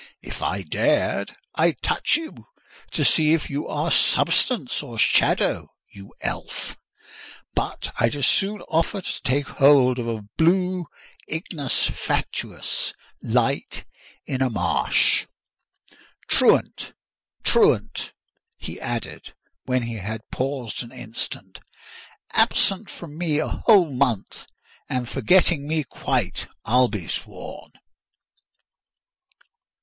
[0.23, 2.47] If I dared, I'd touch you,
[2.89, 9.21] to see if you are substance or shadow, you elf!—but I'd as soon offer to
[9.21, 10.87] take hold of a blue
[11.27, 13.85] ignis fatuus light
[14.25, 15.27] in a marsh.
[16.27, 16.93] Truant!
[17.43, 18.11] truant!"
[18.57, 21.59] he added, when he had paused an instant.
[22.33, 24.47] "Absent from me a whole month,
[24.89, 27.73] and forgetting me quite, I'll be sworn!"